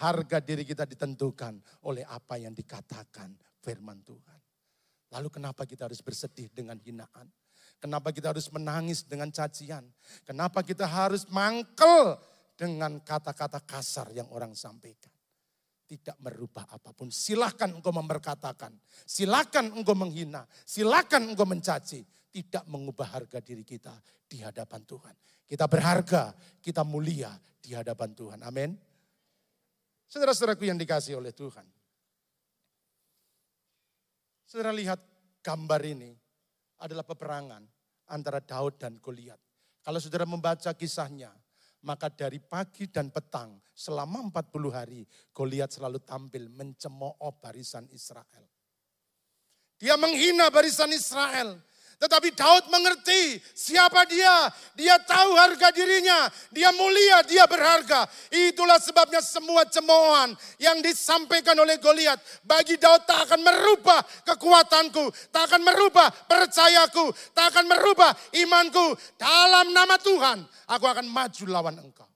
[0.00, 4.40] Harga diri kita ditentukan oleh apa yang dikatakan firman Tuhan.
[5.12, 7.28] Lalu kenapa kita harus bersedih dengan hinaan?
[7.78, 9.84] Kenapa kita harus menangis dengan cacian?
[10.24, 12.16] Kenapa kita harus mangkel
[12.58, 15.13] dengan kata-kata kasar yang orang sampaikan?
[15.94, 17.06] Tidak merubah apa pun.
[17.14, 18.74] Silahkan engkau memperkatakan,
[19.06, 22.02] silahkan engkau menghina, silahkan engkau mencaci.
[22.34, 23.94] Tidak mengubah harga diri kita
[24.26, 25.14] di hadapan Tuhan.
[25.46, 27.30] Kita berharga, kita mulia
[27.62, 28.42] di hadapan Tuhan.
[28.42, 28.74] Amin.
[30.10, 31.62] Saudara-saudaraku yang dikasih oleh Tuhan.
[34.50, 34.98] Saudara lihat
[35.46, 36.10] gambar ini
[36.82, 37.62] adalah peperangan
[38.10, 39.38] antara Daud dan Goliat.
[39.78, 41.30] Kalau saudara membaca kisahnya,
[41.84, 48.44] maka dari pagi dan petang selama 40 hari Goliat selalu tampil mencemooh barisan Israel.
[49.76, 51.60] Dia menghina barisan Israel.
[51.98, 54.50] Tetapi Daud mengerti siapa dia.
[54.74, 56.26] Dia tahu harga dirinya.
[56.50, 58.04] Dia mulia, dia berharga.
[58.28, 65.48] Itulah sebabnya semua cemoohan yang disampaikan oleh Goliat bagi Daud tak akan merubah kekuatanku, tak
[65.50, 68.94] akan merubah percayaku, tak akan merubah imanku.
[69.16, 72.10] Dalam nama Tuhan, aku akan maju lawan engkau.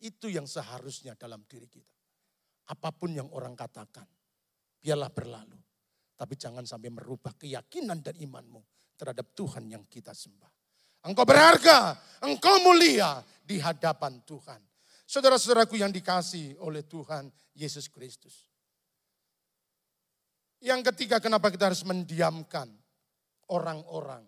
[0.00, 1.92] Itu yang seharusnya dalam diri kita.
[2.72, 4.08] Apa pun yang orang katakan,
[4.80, 5.60] biarlah berlalu.
[6.14, 10.50] Tapi jangan sampai merubah keyakinan dan imanmu terhadap Tuhan yang kita sembah.
[11.04, 14.60] Engkau berharga, engkau mulia di hadapan Tuhan.
[15.04, 18.48] Saudara-saudaraku yang dikasih oleh Tuhan Yesus Kristus.
[20.64, 22.72] Yang ketiga, kenapa kita harus mendiamkan
[23.52, 24.24] orang-orang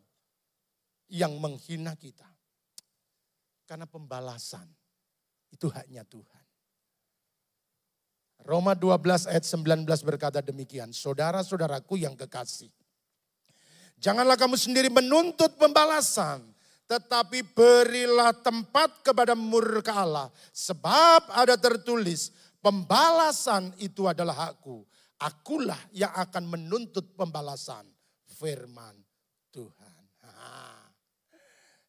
[1.08, 2.28] yang menghina kita?
[3.64, 4.68] Karena pembalasan
[5.48, 6.44] itu haknya Tuhan.
[8.44, 12.68] Roma 12 ayat 19 berkata demikian, saudara-saudaraku yang kekasih.
[13.96, 16.44] Janganlah kamu sendiri menuntut pembalasan,
[16.84, 20.28] tetapi berilah tempat kepada murka Allah.
[20.52, 22.30] Sebab ada tertulis,
[22.60, 24.84] pembalasan itu adalah hakku.
[25.16, 27.88] Akulah yang akan menuntut pembalasan.
[28.36, 28.92] Firman
[29.48, 29.96] Tuhan.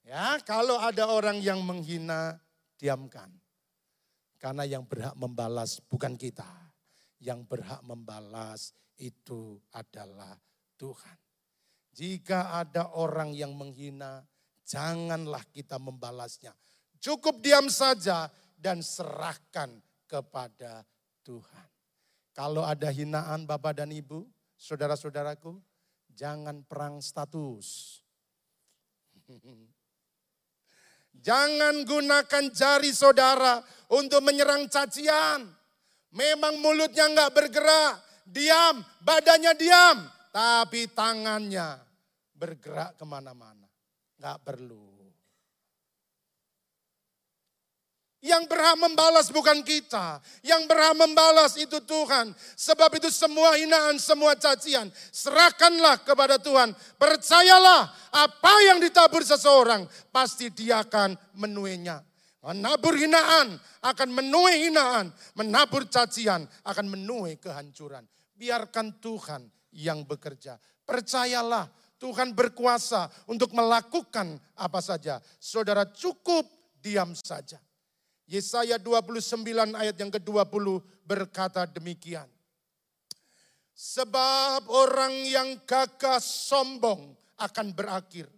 [0.08, 2.40] Ya, kalau ada orang yang menghina,
[2.80, 3.28] diamkan.
[4.40, 6.48] Karena yang berhak membalas bukan kita.
[7.20, 10.40] Yang berhak membalas itu adalah
[10.80, 11.27] Tuhan.
[11.98, 14.22] Jika ada orang yang menghina,
[14.62, 16.54] janganlah kita membalasnya.
[17.02, 20.86] Cukup diam saja dan serahkan kepada
[21.26, 21.68] Tuhan.
[22.38, 24.30] Kalau ada hinaan Bapak dan Ibu,
[24.62, 25.58] saudara-saudaraku,
[26.14, 27.98] jangan perang status.
[31.18, 33.58] Jangan gunakan jari saudara
[33.90, 35.50] untuk menyerang cacian.
[36.14, 41.87] Memang mulutnya nggak bergerak, diam, badannya diam, tapi tangannya
[42.38, 43.66] bergerak ke mana-mana.
[44.22, 44.98] Gak perlu.
[48.18, 50.18] Yang berhak membalas bukan kita.
[50.42, 52.34] Yang berhak membalas itu Tuhan.
[52.58, 54.90] Sebab itu semua hinaan, semua cacian.
[55.14, 56.74] Serahkanlah kepada Tuhan.
[56.98, 59.86] Percayalah apa yang ditabur seseorang.
[60.10, 62.02] Pasti dia akan menuainya.
[62.42, 63.54] Menabur hinaan
[63.86, 65.14] akan menuai hinaan.
[65.38, 68.02] Menabur cacian akan menuai kehancuran.
[68.34, 69.46] Biarkan Tuhan
[69.78, 70.58] yang bekerja.
[70.90, 75.18] Percayalah Tuhan berkuasa untuk melakukan apa saja.
[75.42, 76.46] Saudara cukup
[76.78, 77.58] diam saja.
[78.30, 79.18] Yesaya 29
[79.74, 80.66] ayat yang ke-20
[81.02, 82.30] berkata demikian.
[83.74, 88.30] Sebab orang yang gagah sombong akan berakhir.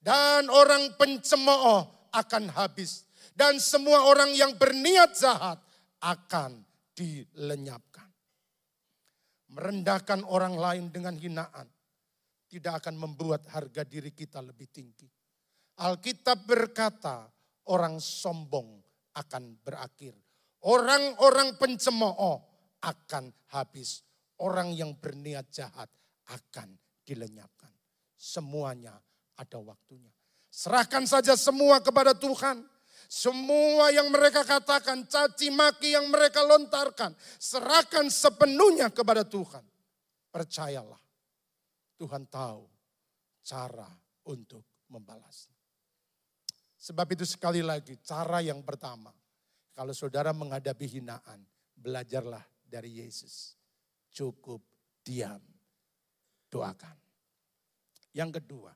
[0.00, 3.04] Dan orang pencemooh akan habis.
[3.34, 5.58] Dan semua orang yang berniat jahat
[6.04, 6.62] akan
[6.94, 8.06] dilenyapkan.
[9.50, 11.73] Merendahkan orang lain dengan hinaan
[12.54, 15.10] tidak akan membuat harga diri kita lebih tinggi.
[15.82, 17.26] Alkitab berkata,
[17.66, 18.78] orang sombong
[19.18, 20.14] akan berakhir.
[20.62, 22.38] Orang-orang pencemooh
[22.78, 24.06] akan habis.
[24.38, 25.90] Orang yang berniat jahat
[26.30, 27.70] akan dilenyapkan.
[28.14, 28.94] Semuanya
[29.34, 30.14] ada waktunya.
[30.46, 32.62] Serahkan saja semua kepada Tuhan.
[33.10, 39.62] Semua yang mereka katakan, caci maki yang mereka lontarkan, serahkan sepenuhnya kepada Tuhan.
[40.32, 40.98] Percayalah,
[41.94, 42.66] Tuhan tahu
[43.44, 43.88] cara
[44.26, 45.54] untuk membalasnya.
[46.84, 49.08] Sebab itu sekali lagi, cara yang pertama,
[49.72, 51.40] kalau saudara menghadapi hinaan,
[51.74, 53.56] belajarlah dari Yesus.
[54.12, 54.60] Cukup
[55.00, 55.40] diam,
[56.52, 56.96] doakan.
[58.14, 58.70] Yang kedua,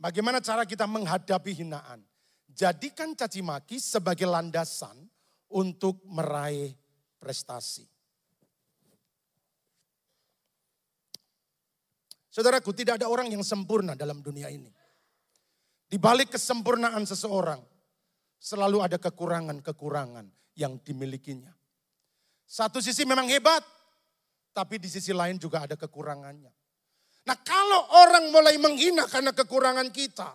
[0.00, 2.00] bagaimana cara kita menghadapi hinaan?
[2.48, 4.96] Jadikan caci maki sebagai landasan
[5.52, 6.72] untuk meraih
[7.18, 7.84] prestasi.
[12.30, 14.70] Saudaraku, tidak ada orang yang sempurna dalam dunia ini.
[15.88, 17.58] Di balik kesempurnaan seseorang,
[18.38, 21.50] selalu ada kekurangan-kekurangan yang dimilikinya.
[22.46, 23.66] Satu sisi memang hebat,
[24.54, 26.52] tapi di sisi lain juga ada kekurangannya.
[27.26, 30.30] Nah kalau orang mulai menghina karena kekurangan kita,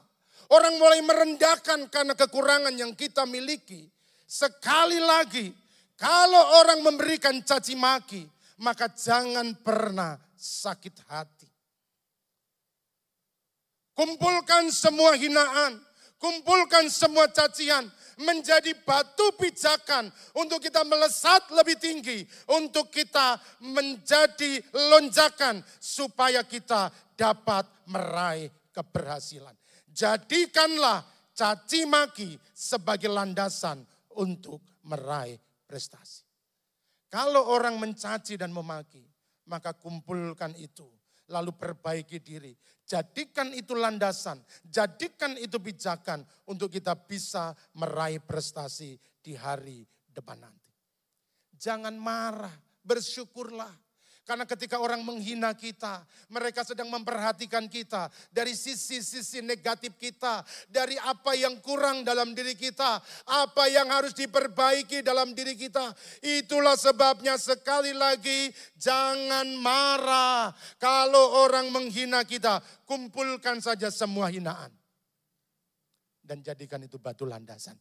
[0.53, 3.89] orang mulai merendahkan karena kekurangan yang kita miliki,
[4.27, 5.62] sekali lagi
[5.97, 8.25] kalau orang memberikan caci maki,
[8.62, 11.49] maka jangan pernah sakit hati.
[13.93, 15.77] Kumpulkan semua hinaan,
[16.17, 17.86] kumpulkan semua cacian,
[18.17, 27.69] menjadi batu pijakan untuk kita melesat lebih tinggi, untuk kita menjadi lonjakan supaya kita dapat
[27.86, 29.53] meraih keberhasilan.
[29.93, 31.06] Jadikanlah
[31.38, 33.86] caci maki sebagai landasan
[34.17, 34.58] untuk
[34.89, 36.26] meraih prestasi.
[37.10, 39.06] Kalau orang mencaci dan memaki,
[39.45, 40.88] maka kumpulkan itu
[41.30, 42.52] lalu perbaiki diri.
[42.84, 50.73] Jadikan itu landasan, jadikan itu pijakan untuk kita bisa meraih prestasi di hari depan nanti.
[51.56, 53.71] Jangan marah, bersyukurlah.
[54.23, 55.99] Karena ketika orang menghina kita,
[56.31, 63.03] mereka sedang memperhatikan kita dari sisi-sisi negatif kita, dari apa yang kurang dalam diri kita,
[63.27, 65.91] apa yang harus diperbaiki dalam diri kita.
[66.23, 68.47] Itulah sebabnya sekali lagi
[68.79, 74.71] jangan marah kalau orang menghina kita, kumpulkan saja semua hinaan
[76.23, 77.75] dan jadikan itu batu landasan.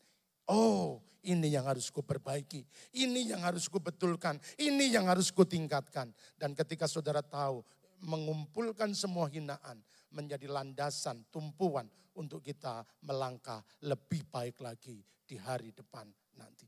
[0.50, 2.66] Oh, ini yang harus ku perbaiki.
[2.98, 4.38] Ini yang harus ku betulkan.
[4.58, 6.10] Ini yang harus ku tingkatkan.
[6.34, 7.62] Dan ketika saudara tahu
[8.02, 9.78] mengumpulkan semua hinaan
[10.10, 11.86] menjadi landasan, tumpuan
[12.18, 16.04] untuk kita melangkah lebih baik lagi di hari depan
[16.36, 16.66] nanti.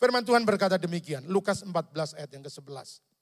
[0.00, 3.12] Firman Tuhan berkata demikian, Lukas 14 ayat yang ke-11.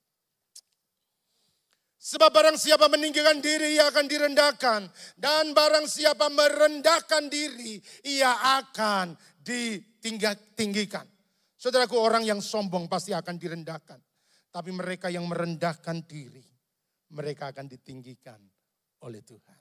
[2.01, 4.89] Sebab barang siapa meninggikan diri, ia akan direndahkan.
[5.21, 7.77] Dan barang siapa merendahkan diri,
[8.09, 8.33] ia
[8.65, 11.09] akan ditinggikan.
[11.57, 14.01] Saudaraku orang yang sombong pasti akan direndahkan.
[14.51, 16.43] Tapi mereka yang merendahkan diri,
[17.15, 18.41] mereka akan ditinggikan
[19.07, 19.61] oleh Tuhan.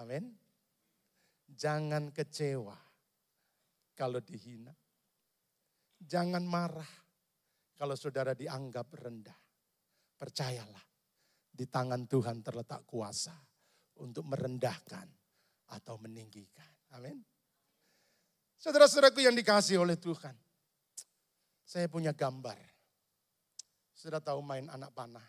[0.00, 0.24] Amin.
[1.46, 2.76] Jangan kecewa
[3.92, 4.72] kalau dihina.
[5.96, 6.92] Jangan marah
[7.76, 9.40] kalau saudara dianggap rendah.
[10.16, 10.86] Percayalah,
[11.52, 13.36] di tangan Tuhan terletak kuasa
[14.00, 15.08] untuk merendahkan
[15.76, 16.72] atau meninggikan.
[16.96, 17.35] Amin.
[18.56, 20.32] Saudara-saudaraku yang dikasih oleh Tuhan.
[21.66, 22.56] Saya punya gambar.
[23.92, 25.24] Sudah tahu main anak panah.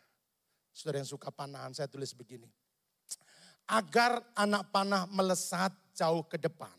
[0.71, 2.47] Saudara yang suka panahan, saya tulis begini.
[3.67, 6.71] Agar anak panah melesat jauh ke depan,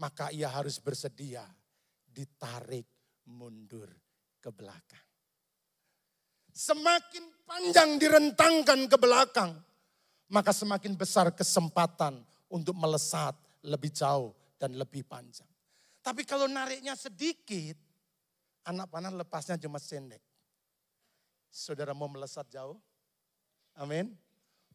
[0.00, 1.44] maka ia harus bersedia
[2.08, 2.88] ditarik
[3.28, 3.92] mundur
[4.40, 5.06] ke belakang.
[6.50, 9.52] Semakin panjang direntangkan ke belakang,
[10.32, 15.50] maka semakin besar kesempatan untuk melesat lebih jauh dan lebih panjang.
[15.98, 17.74] Tapi kalau nariknya sedikit,
[18.70, 20.22] anak panah lepasnya cuma sendek.
[21.50, 22.78] Saudara mau melesat jauh?
[23.74, 24.14] Amin.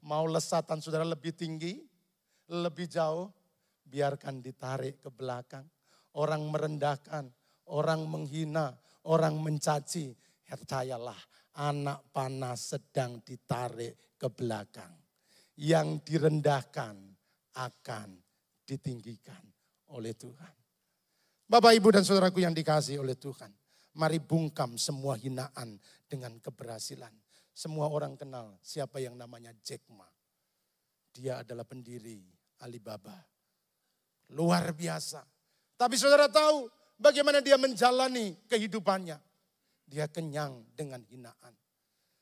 [0.04, 1.80] Mau lesatan saudara lebih tinggi,
[2.52, 3.32] lebih jauh,
[3.88, 5.64] biarkan ditarik ke belakang.
[6.20, 7.32] Orang merendahkan,
[7.72, 8.76] orang menghina,
[9.08, 10.12] orang mencaci.
[10.48, 11.20] Percayalah,
[11.60, 14.96] anak panah sedang ditarik ke belakang.
[15.60, 16.96] Yang direndahkan
[17.58, 18.10] akan
[18.64, 19.57] ditinggikan
[19.94, 20.54] oleh Tuhan.
[21.48, 23.48] Bapak, Ibu, dan saudaraku yang dikasih oleh Tuhan.
[23.98, 27.12] Mari bungkam semua hinaan dengan keberhasilan.
[27.56, 30.06] Semua orang kenal siapa yang namanya Jack Ma.
[31.10, 32.22] Dia adalah pendiri
[32.62, 33.18] Alibaba.
[34.36, 35.24] Luar biasa.
[35.80, 36.70] Tapi saudara tahu
[37.00, 39.18] bagaimana dia menjalani kehidupannya.
[39.88, 41.56] Dia kenyang dengan hinaan.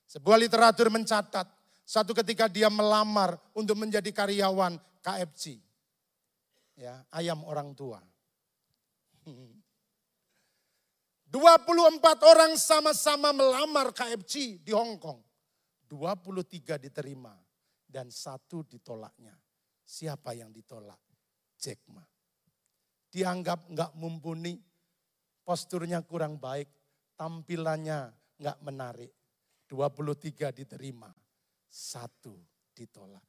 [0.06, 1.50] Sebuah literatur mencatat,
[1.82, 5.65] satu ketika dia melamar untuk menjadi karyawan KFC.
[6.76, 8.04] Ya, ayam orang tua.
[11.36, 15.20] 24 orang sama-sama melamar KFC di Hong Kong.
[15.86, 17.36] 23 diterima
[17.84, 19.36] dan satu ditolaknya.
[19.86, 20.98] Siapa yang ditolak?
[21.60, 22.04] Jack Ma.
[23.12, 24.60] Dianggap nggak mumpuni,
[25.44, 26.68] posturnya kurang baik,
[27.16, 29.12] tampilannya nggak menarik.
[29.66, 31.10] 23 diterima,
[31.68, 32.38] satu
[32.76, 33.24] ditolak.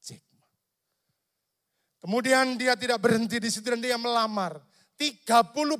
[0.00, 0.31] Jack.
[2.02, 4.58] Kemudian dia tidak berhenti di situ dan dia melamar.
[4.98, 5.22] 30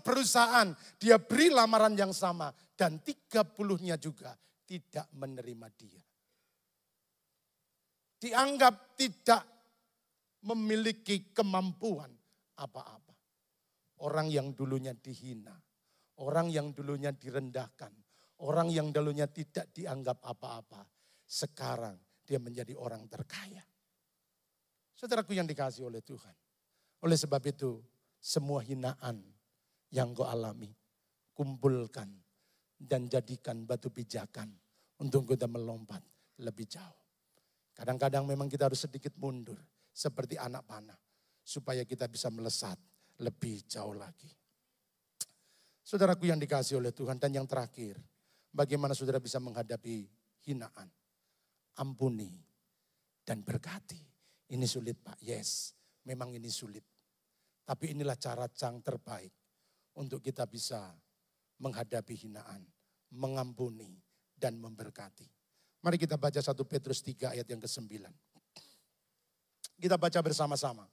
[0.03, 6.03] perusahaan dia beri lamaran yang sama dan 30-nya juga tidak menerima dia.
[8.23, 9.43] Dianggap tidak
[10.47, 12.11] memiliki kemampuan
[12.59, 13.15] apa-apa.
[14.03, 15.55] Orang yang dulunya dihina,
[16.23, 17.91] orang yang dulunya direndahkan,
[18.47, 20.87] orang yang dulunya tidak dianggap apa-apa,
[21.27, 23.63] sekarang dia menjadi orang terkaya.
[25.03, 26.31] Saudaraku yang dikasih oleh Tuhan.
[27.03, 27.83] Oleh sebab itu,
[28.23, 29.19] semua hinaan
[29.91, 30.71] yang kau alami,
[31.35, 32.07] kumpulkan
[32.79, 34.47] dan jadikan batu pijakan
[35.03, 36.07] untuk kita melompat
[36.39, 37.03] lebih jauh.
[37.75, 39.59] Kadang-kadang memang kita harus sedikit mundur
[39.91, 40.95] seperti anak panah
[41.43, 42.79] supaya kita bisa melesat
[43.19, 44.31] lebih jauh lagi.
[45.83, 47.99] Saudaraku yang dikasih oleh Tuhan dan yang terakhir,
[48.55, 50.07] bagaimana saudara bisa menghadapi
[50.47, 50.87] hinaan,
[51.75, 52.39] ampuni
[53.27, 54.12] dan berkati.
[54.53, 55.73] Ini sulit Pak, yes,
[56.05, 56.85] memang ini sulit.
[57.65, 59.33] Tapi inilah cara yang terbaik
[59.97, 60.93] untuk kita bisa
[61.57, 62.61] menghadapi hinaan,
[63.17, 63.97] mengampuni,
[64.37, 65.25] dan memberkati.
[65.81, 67.89] Mari kita baca 1 Petrus 3 ayat yang ke-9.
[69.81, 70.85] Kita baca bersama-sama.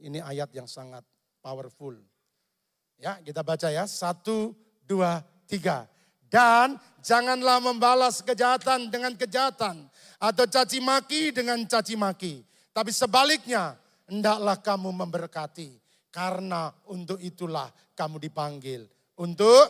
[0.00, 1.04] Ini ayat yang sangat
[1.44, 1.96] powerful.
[3.00, 3.88] Ya, kita baca ya.
[3.88, 4.52] Satu,
[4.84, 5.88] dua, tiga.
[6.28, 9.88] Dan janganlah membalas kejahatan dengan kejahatan.
[10.20, 12.49] Atau caci maki dengan caci maki.
[12.70, 13.74] Tapi sebaliknya,
[14.06, 15.78] hendaklah kamu memberkati.
[16.10, 18.82] Karena untuk itulah kamu dipanggil.
[19.18, 19.66] Untuk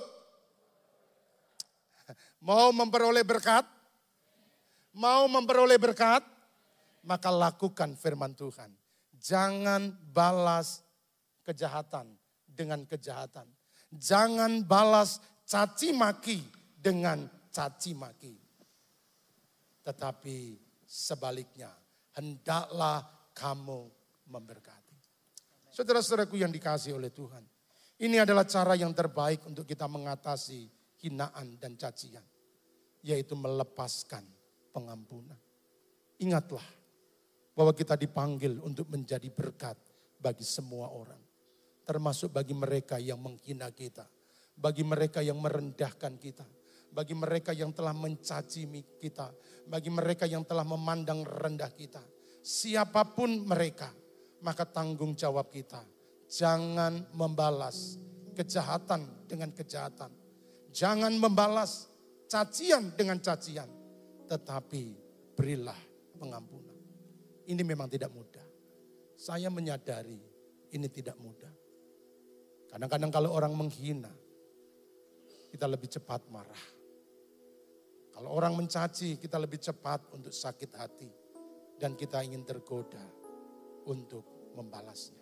[2.41, 3.69] mau memperoleh berkat?
[4.97, 6.25] Mau memperoleh berkat?
[7.05, 8.73] Maka lakukan firman Tuhan.
[9.21, 10.81] Jangan balas
[11.45, 12.09] kejahatan
[12.49, 13.49] dengan kejahatan.
[13.93, 16.41] Jangan balas caci maki
[16.77, 18.35] dengan caci maki.
[19.85, 20.39] Tetapi
[20.87, 21.73] sebaliknya,
[22.17, 23.05] hendaklah
[23.35, 23.87] kamu
[24.31, 24.97] memberkati.
[25.71, 27.43] Saudara-saudaraku yang dikasih oleh Tuhan.
[28.01, 30.67] Ini adalah cara yang terbaik untuk kita mengatasi
[31.05, 32.25] hinaan dan cacian.
[33.01, 34.25] Yaitu melepaskan
[34.73, 35.39] pengampunan.
[36.21, 36.65] Ingatlah
[37.57, 39.77] bahwa kita dipanggil untuk menjadi berkat
[40.21, 41.21] bagi semua orang.
[41.89, 44.05] Termasuk bagi mereka yang menghina kita.
[44.53, 46.45] Bagi mereka yang merendahkan kita.
[46.91, 48.67] Bagi mereka yang telah mencaci
[48.99, 49.31] kita.
[49.67, 52.03] Bagi mereka yang telah memandang rendah kita.
[52.41, 53.93] Siapa pun mereka
[54.41, 55.85] maka tanggung jawab kita.
[56.31, 58.01] Jangan membalas
[58.35, 60.11] kejahatan dengan kejahatan.
[60.71, 61.91] Jangan membalas
[62.31, 63.69] cacian dengan cacian.
[64.31, 64.85] Tetapi
[65.35, 65.77] berilah
[66.17, 66.79] pengampunan.
[67.51, 68.47] Ini memang tidak mudah.
[69.19, 70.17] Saya menyadari
[70.71, 71.51] ini tidak mudah.
[72.71, 74.15] Kadang-kadang kalau orang menghina,
[75.51, 76.80] kita lebih cepat marah.
[78.21, 81.09] Kalau orang mencaci, kita lebih cepat untuk sakit hati.
[81.81, 83.01] Dan kita ingin tergoda
[83.89, 85.17] untuk membalasnya.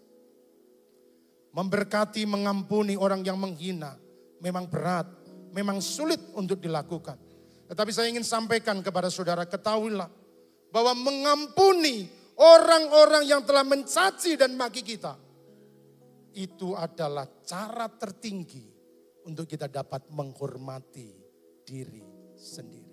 [1.55, 3.95] Memberkati, mengampuni orang yang menghina
[4.43, 5.07] memang berat,
[5.55, 7.15] memang sulit untuk dilakukan.
[7.71, 10.11] Tetapi saya ingin sampaikan kepada saudara, ketahuilah
[10.75, 15.15] bahwa mengampuni orang-orang yang telah mencaci dan maki kita,
[16.35, 18.67] itu adalah cara tertinggi
[19.23, 21.15] untuk kita dapat menghormati
[21.63, 22.88] diri sendiri.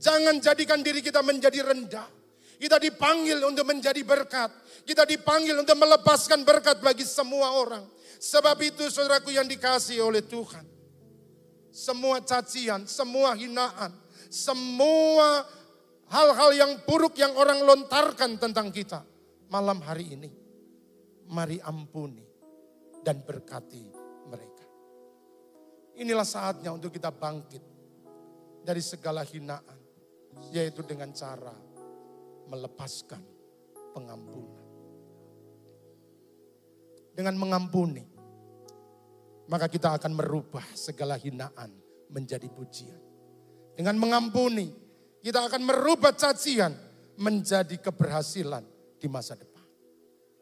[0.00, 2.08] Jangan jadikan diri kita menjadi rendah.
[2.56, 4.48] Kita dipanggil untuk menjadi berkat.
[4.84, 7.84] Kita dipanggil untuk melepaskan berkat bagi semua orang.
[8.20, 10.64] Sebab itu saudaraku yang dikasih oleh Tuhan.
[11.72, 13.96] Semua cacian, semua hinaan,
[14.28, 15.46] semua
[16.12, 19.06] hal-hal yang buruk yang orang lontarkan tentang kita.
[19.48, 20.30] Malam hari ini,
[21.32, 22.26] mari ampuni
[23.00, 23.88] dan berkati
[24.28, 24.66] mereka.
[25.96, 27.62] Inilah saatnya untuk kita bangkit
[28.60, 29.79] dari segala hinaan.
[30.48, 31.54] Yaitu dengan cara
[32.50, 33.22] melepaskan
[33.94, 34.66] pengampunan.
[37.14, 38.02] Dengan mengampuni,
[39.46, 41.70] maka kita akan merubah segala hinaan
[42.10, 42.98] menjadi pujian.
[43.76, 44.70] Dengan mengampuni,
[45.22, 46.74] kita akan merubah cacian
[47.20, 48.64] menjadi keberhasilan
[48.98, 49.62] di masa depan.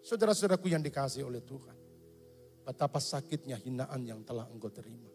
[0.01, 1.77] Saudara-saudaraku yang dikasih oleh Tuhan,
[2.65, 5.11] betapa sakitnya hinaan yang telah engkau terima.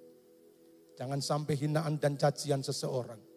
[0.93, 3.32] Jangan sampai hinaan dan cacian seseorang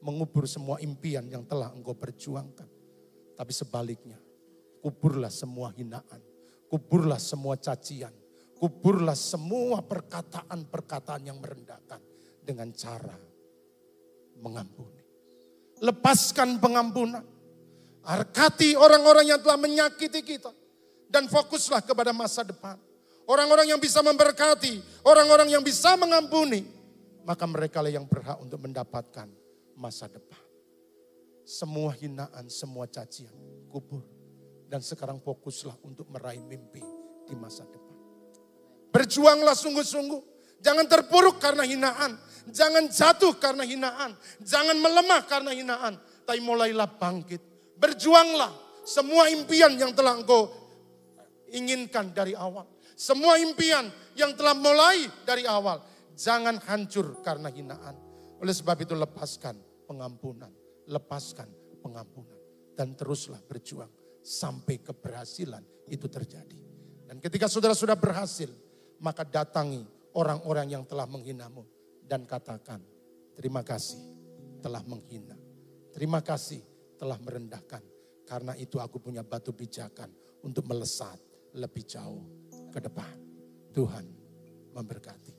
[0.00, 2.68] mengubur semua impian yang telah engkau perjuangkan.
[3.36, 4.20] Tapi sebaliknya,
[4.84, 6.20] kuburlah semua hinaan,
[6.68, 8.12] kuburlah semua cacian,
[8.56, 12.00] kuburlah semua perkataan-perkataan yang merendahkan
[12.44, 13.16] dengan cara
[14.40, 15.00] mengampuni.
[15.80, 17.24] Lepaskan pengampunan.
[18.00, 20.52] Arkati orang-orang yang telah menyakiti kita.
[21.08, 22.76] Dan fokuslah kepada masa depan.
[23.28, 26.66] Orang-orang yang bisa memberkati, orang-orang yang bisa mengampuni,
[27.22, 29.39] maka mereka lah yang berhak untuk mendapatkan
[29.80, 30.36] masa depan.
[31.48, 33.32] Semua hinaan, semua cacian,
[33.72, 34.04] kubur.
[34.70, 36.84] Dan sekarang fokuslah untuk meraih mimpi
[37.26, 37.96] di masa depan.
[38.92, 40.22] Berjuanglah sungguh-sungguh.
[40.60, 42.20] Jangan terpuruk karena hinaan.
[42.52, 44.14] Jangan jatuh karena hinaan.
[44.44, 45.98] Jangan melemah karena hinaan.
[46.22, 47.42] Tapi mulailah bangkit.
[47.80, 48.52] Berjuanglah
[48.86, 50.52] semua impian yang telah engkau
[51.50, 52.68] inginkan dari awal.
[52.94, 55.82] Semua impian yang telah mulai dari awal.
[56.14, 57.96] Jangan hancur karena hinaan.
[58.38, 60.54] Oleh sebab itu lepaskan pengampunan.
[60.86, 61.50] Lepaskan
[61.82, 62.38] pengampunan.
[62.78, 63.90] Dan teruslah berjuang
[64.22, 66.60] sampai keberhasilan itu terjadi.
[67.10, 68.48] Dan ketika saudara sudah berhasil,
[69.02, 69.82] maka datangi
[70.14, 71.66] orang-orang yang telah menghinamu
[72.06, 72.78] dan katakan,
[73.34, 73.98] terima kasih
[74.62, 75.34] telah menghina.
[75.90, 76.62] Terima kasih
[76.94, 77.82] telah merendahkan.
[78.22, 80.06] Karena itu aku punya batu pijakan
[80.46, 81.18] untuk melesat
[81.58, 82.22] lebih jauh
[82.70, 83.18] ke depan.
[83.74, 84.06] Tuhan
[84.70, 85.29] memberkati.